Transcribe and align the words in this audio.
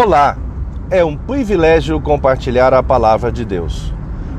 Olá, 0.00 0.38
é 0.92 1.04
um 1.04 1.16
privilégio 1.16 2.00
compartilhar 2.00 2.72
a 2.72 2.84
palavra 2.84 3.32
de 3.32 3.44
Deus. 3.44 3.92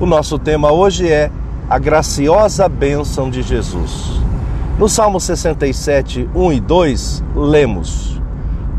O 0.00 0.06
nosso 0.06 0.38
tema 0.38 0.72
hoje 0.72 1.06
é 1.06 1.30
a 1.68 1.78
graciosa 1.78 2.66
bênção 2.70 3.28
de 3.28 3.42
Jesus. 3.42 4.18
No 4.78 4.88
Salmo 4.88 5.20
67, 5.20 6.26
1 6.34 6.52
e 6.54 6.58
2, 6.58 7.24
lemos: 7.36 8.18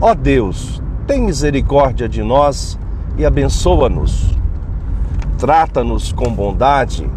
Ó 0.00 0.14
Deus, 0.14 0.80
tem 1.08 1.24
misericórdia 1.24 2.08
de 2.08 2.22
nós 2.22 2.78
e 3.18 3.26
abençoa-nos. 3.26 4.30
Trata-nos 5.38 6.12
com 6.12 6.32
bondade, 6.32 7.10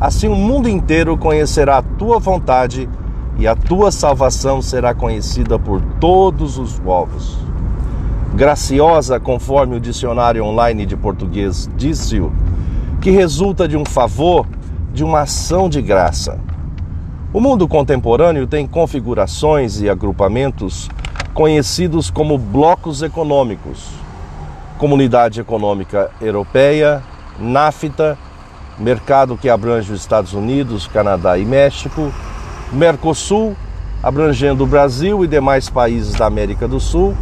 assim 0.00 0.26
o 0.26 0.34
mundo 0.34 0.68
inteiro 0.68 1.16
conhecerá 1.16 1.78
a 1.78 1.82
tua 1.96 2.18
vontade 2.18 2.88
e 3.38 3.46
a 3.46 3.54
tua 3.54 3.92
salvação 3.92 4.60
será 4.60 4.92
conhecida 4.92 5.60
por 5.60 5.80
todos 6.00 6.58
os 6.58 6.76
povos. 6.80 7.46
Graciosa, 8.36 9.18
conforme 9.18 9.76
o 9.76 9.80
dicionário 9.80 10.44
online 10.44 10.84
de 10.84 10.94
português 10.94 11.70
disse-o, 11.74 12.30
que 13.00 13.10
resulta 13.10 13.66
de 13.66 13.78
um 13.78 13.84
favor, 13.86 14.46
de 14.92 15.02
uma 15.02 15.20
ação 15.20 15.70
de 15.70 15.80
graça. 15.80 16.38
O 17.32 17.40
mundo 17.40 17.66
contemporâneo 17.66 18.46
tem 18.46 18.66
configurações 18.66 19.80
e 19.80 19.88
agrupamentos 19.88 20.90
conhecidos 21.32 22.10
como 22.10 22.36
blocos 22.36 23.00
econômicos. 23.00 23.88
Comunidade 24.76 25.40
Econômica 25.40 26.10
Europeia, 26.20 27.02
NAFTA, 27.40 28.18
mercado 28.78 29.38
que 29.38 29.48
abrange 29.48 29.90
os 29.90 30.00
Estados 30.02 30.34
Unidos, 30.34 30.86
Canadá 30.86 31.38
e 31.38 31.44
México, 31.46 32.12
Mercosul, 32.70 33.56
abrangendo 34.02 34.64
o 34.64 34.66
Brasil 34.66 35.24
e 35.24 35.26
demais 35.26 35.70
países 35.70 36.12
da 36.16 36.26
América 36.26 36.68
do 36.68 36.78
Sul, 36.78 37.16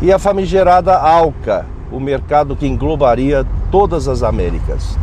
e 0.00 0.12
a 0.12 0.18
famigerada 0.18 0.96
ALCA, 0.96 1.66
o 1.90 1.98
mercado 1.98 2.54
que 2.54 2.66
englobaria 2.66 3.46
todas 3.70 4.08
as 4.08 4.22
Américas. 4.22 4.98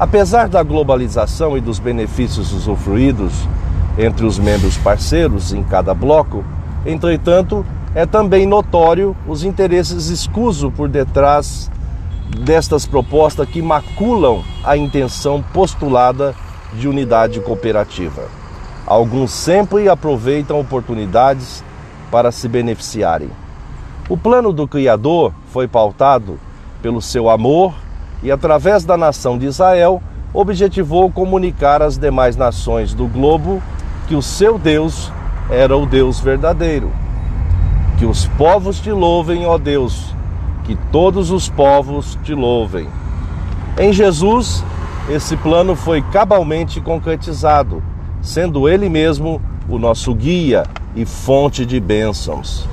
Apesar 0.00 0.48
da 0.48 0.62
globalização 0.62 1.56
e 1.56 1.60
dos 1.60 1.78
benefícios 1.78 2.52
usufruídos 2.52 3.32
entre 3.98 4.24
os 4.24 4.38
membros 4.38 4.76
parceiros 4.76 5.52
em 5.52 5.62
cada 5.62 5.92
bloco, 5.92 6.44
entretanto, 6.86 7.66
é 7.94 8.06
também 8.06 8.46
notório 8.46 9.16
os 9.26 9.42
interesses 9.42 10.08
escusos 10.08 10.72
por 10.72 10.88
detrás 10.88 11.70
destas 12.28 12.86
propostas 12.86 13.48
que 13.48 13.60
maculam 13.60 14.42
a 14.62 14.76
intenção 14.76 15.42
postulada 15.52 16.34
de 16.74 16.86
unidade 16.86 17.40
cooperativa. 17.40 18.28
Alguns 18.86 19.32
sempre 19.32 19.88
aproveitam 19.88 20.60
oportunidades 20.60 21.64
para 22.10 22.30
se 22.30 22.48
beneficiarem. 22.48 23.30
O 24.08 24.16
plano 24.16 24.54
do 24.54 24.66
Criador 24.66 25.34
foi 25.52 25.68
pautado 25.68 26.40
pelo 26.80 27.02
seu 27.02 27.28
amor 27.28 27.74
e, 28.22 28.32
através 28.32 28.82
da 28.82 28.96
nação 28.96 29.36
de 29.36 29.44
Israel, 29.44 30.02
objetivou 30.32 31.10
comunicar 31.10 31.82
às 31.82 31.98
demais 31.98 32.34
nações 32.34 32.94
do 32.94 33.06
globo 33.06 33.62
que 34.06 34.14
o 34.14 34.22
seu 34.22 34.58
Deus 34.58 35.12
era 35.50 35.76
o 35.76 35.84
Deus 35.84 36.20
verdadeiro. 36.20 36.90
Que 37.98 38.06
os 38.06 38.26
povos 38.26 38.80
te 38.80 38.90
louvem, 38.90 39.44
ó 39.44 39.58
Deus, 39.58 40.14
que 40.64 40.74
todos 40.90 41.30
os 41.30 41.50
povos 41.50 42.18
te 42.24 42.32
louvem. 42.32 42.88
Em 43.78 43.92
Jesus, 43.92 44.64
esse 45.10 45.36
plano 45.36 45.76
foi 45.76 46.00
cabalmente 46.00 46.80
concretizado, 46.80 47.82
sendo 48.22 48.66
Ele 48.66 48.88
mesmo 48.88 49.38
o 49.68 49.78
nosso 49.78 50.14
guia 50.14 50.64
e 50.96 51.04
fonte 51.04 51.66
de 51.66 51.78
bênçãos. 51.78 52.66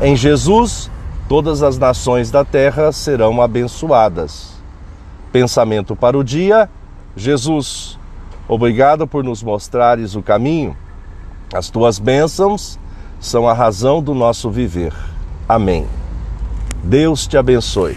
Em 0.00 0.16
Jesus, 0.16 0.90
todas 1.28 1.62
as 1.62 1.78
nações 1.78 2.30
da 2.30 2.44
terra 2.44 2.90
serão 2.90 3.40
abençoadas. 3.40 4.52
Pensamento 5.32 5.94
para 5.94 6.18
o 6.18 6.24
dia: 6.24 6.68
Jesus, 7.16 7.98
obrigado 8.48 9.06
por 9.06 9.22
nos 9.22 9.42
mostrares 9.42 10.14
o 10.14 10.22
caminho. 10.22 10.76
As 11.52 11.70
tuas 11.70 11.98
bênçãos 11.98 12.78
são 13.20 13.48
a 13.48 13.52
razão 13.52 14.02
do 14.02 14.14
nosso 14.14 14.50
viver. 14.50 14.92
Amém. 15.48 15.86
Deus 16.82 17.26
te 17.26 17.36
abençoe. 17.36 17.96